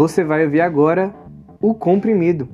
[0.00, 1.14] Você vai ouvir agora
[1.60, 2.48] o comprimido.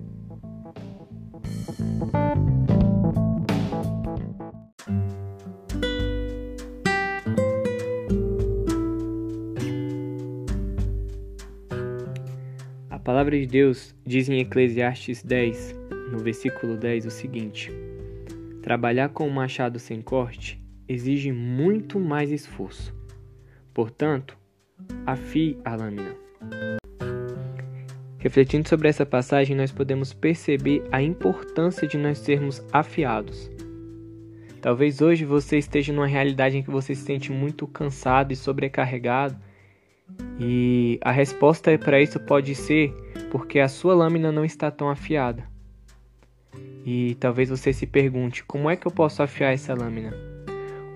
[12.91, 15.73] A palavra de Deus diz em Eclesiastes 10,
[16.11, 17.71] no versículo 10, o seguinte:
[18.61, 22.93] Trabalhar com o machado sem corte exige muito mais esforço.
[23.73, 24.37] Portanto,
[25.07, 26.17] afie a lâmina.
[28.27, 33.49] Refletindo sobre essa passagem, nós podemos perceber a importância de nós sermos afiados.
[34.61, 39.37] Talvez hoje você esteja numa realidade em que você se sente muito cansado e sobrecarregado,
[40.41, 42.93] e a resposta para isso pode ser
[43.31, 45.45] porque a sua lâmina não está tão afiada.
[46.85, 50.36] E talvez você se pergunte: como é que eu posso afiar essa lâmina?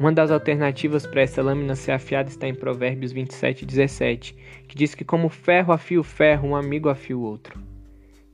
[0.01, 4.35] Uma das alternativas para essa lâmina ser afiada está em Provérbios 27, 17,
[4.67, 7.61] que diz que, como ferro afia o ferro, um amigo afia o outro.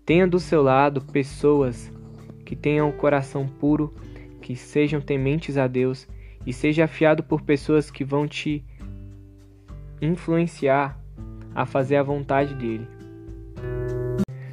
[0.05, 1.91] Tenha do seu lado pessoas
[2.45, 3.93] que tenham o coração puro,
[4.41, 6.07] que sejam tementes a Deus
[6.47, 8.65] e seja afiado por pessoas que vão te
[10.01, 10.97] influenciar
[11.53, 12.87] a fazer a vontade dele.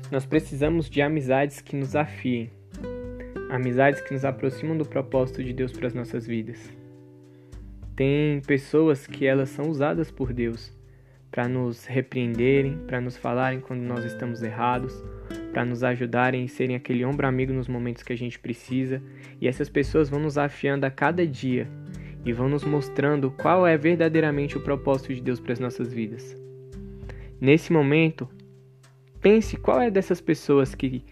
[0.10, 2.50] Nós precisamos de amizades que nos afiem,
[3.52, 6.82] amizades que nos aproximam do propósito de Deus para as nossas vidas.
[7.96, 10.74] Tem pessoas que elas são usadas por Deus
[11.30, 15.04] para nos repreenderem, para nos falarem quando nós estamos errados,
[15.52, 19.02] para nos ajudarem e serem aquele ombro amigo nos momentos que a gente precisa.
[19.40, 21.68] E essas pessoas vão nos afiando a cada dia
[22.26, 26.36] e vão nos mostrando qual é verdadeiramente o propósito de Deus para as nossas vidas.
[27.40, 28.28] Nesse momento,
[29.22, 31.04] pense qual é dessas pessoas que,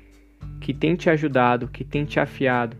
[0.60, 2.78] que tem te ajudado, que tem te afiado,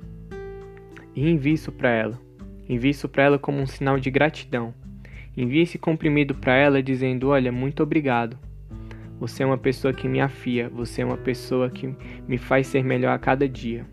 [1.16, 2.31] e envie isso para ela.
[2.72, 4.74] Envie isso para ela como um sinal de gratidão.
[5.36, 8.40] Envie esse comprimido para ela dizendo: Olha, muito obrigado.
[9.20, 11.94] Você é uma pessoa que me afia, você é uma pessoa que
[12.26, 13.86] me faz ser melhor a cada dia.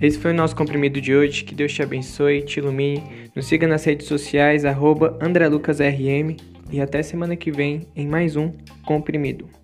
[0.00, 1.44] Esse foi o nosso comprimido de hoje.
[1.44, 3.02] Que Deus te abençoe, te ilumine.
[3.36, 8.52] Nos siga nas redes sociais, arroba AndreLucasRM e até semana que vem em mais um
[8.84, 9.63] Comprimido.